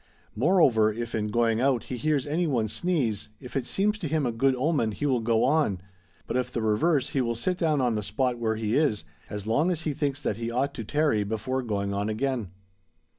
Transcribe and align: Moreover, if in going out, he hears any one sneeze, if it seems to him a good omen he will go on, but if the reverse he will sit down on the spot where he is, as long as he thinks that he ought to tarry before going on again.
Moreover, 0.35 0.91
if 0.91 1.13
in 1.13 1.27
going 1.27 1.61
out, 1.61 1.83
he 1.83 1.95
hears 1.97 2.25
any 2.25 2.47
one 2.47 2.67
sneeze, 2.67 3.29
if 3.39 3.55
it 3.55 3.67
seems 3.67 3.99
to 3.99 4.07
him 4.07 4.25
a 4.25 4.31
good 4.31 4.55
omen 4.55 4.93
he 4.93 5.05
will 5.05 5.19
go 5.19 5.43
on, 5.43 5.79
but 6.25 6.35
if 6.35 6.51
the 6.51 6.59
reverse 6.63 7.09
he 7.09 7.21
will 7.21 7.35
sit 7.35 7.55
down 7.59 7.81
on 7.81 7.93
the 7.93 8.01
spot 8.01 8.39
where 8.39 8.55
he 8.55 8.75
is, 8.75 9.03
as 9.29 9.45
long 9.45 9.69
as 9.69 9.81
he 9.81 9.93
thinks 9.93 10.19
that 10.19 10.37
he 10.37 10.49
ought 10.49 10.73
to 10.73 10.83
tarry 10.83 11.23
before 11.23 11.61
going 11.61 11.93
on 11.93 12.09
again. 12.09 12.49